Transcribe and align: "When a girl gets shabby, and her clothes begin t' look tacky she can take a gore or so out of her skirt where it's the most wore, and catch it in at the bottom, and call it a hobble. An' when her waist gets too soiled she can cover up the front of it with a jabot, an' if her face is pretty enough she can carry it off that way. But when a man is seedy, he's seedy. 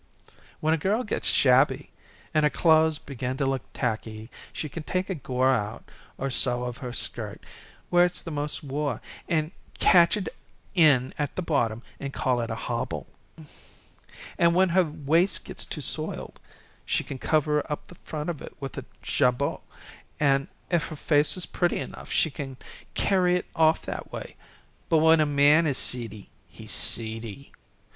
"When 0.61 0.73
a 0.73 0.79
girl 0.79 1.03
gets 1.03 1.27
shabby, 1.27 1.91
and 2.33 2.43
her 2.43 2.49
clothes 2.49 2.97
begin 2.97 3.37
t' 3.37 3.43
look 3.43 3.61
tacky 3.71 4.31
she 4.51 4.67
can 4.67 4.81
take 4.81 5.11
a 5.11 5.13
gore 5.13 5.75
or 6.17 6.31
so 6.31 6.63
out 6.63 6.69
of 6.69 6.77
her 6.79 6.91
skirt 6.91 7.39
where 7.91 8.03
it's 8.03 8.23
the 8.23 8.31
most 8.31 8.63
wore, 8.63 8.99
and 9.29 9.51
catch 9.77 10.17
it 10.17 10.27
in 10.73 11.13
at 11.19 11.35
the 11.35 11.43
bottom, 11.43 11.83
and 11.99 12.13
call 12.13 12.41
it 12.41 12.49
a 12.49 12.55
hobble. 12.55 13.05
An' 14.39 14.55
when 14.55 14.69
her 14.69 14.83
waist 14.85 15.45
gets 15.45 15.67
too 15.67 15.81
soiled 15.81 16.39
she 16.83 17.03
can 17.03 17.19
cover 17.19 17.63
up 17.71 17.87
the 17.87 17.95
front 18.03 18.31
of 18.31 18.41
it 18.41 18.55
with 18.59 18.79
a 18.79 18.85
jabot, 19.03 19.61
an' 20.19 20.47
if 20.71 20.87
her 20.87 20.95
face 20.95 21.37
is 21.37 21.45
pretty 21.45 21.77
enough 21.77 22.11
she 22.11 22.31
can 22.31 22.57
carry 22.95 23.35
it 23.35 23.45
off 23.55 23.83
that 23.83 24.11
way. 24.11 24.35
But 24.89 24.97
when 24.97 25.19
a 25.19 25.27
man 25.27 25.67
is 25.67 25.77
seedy, 25.77 26.31
he's 26.49 26.71
seedy. 26.71 27.51